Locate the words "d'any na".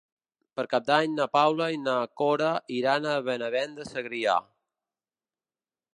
0.87-1.27